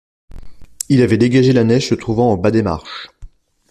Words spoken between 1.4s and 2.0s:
la neige se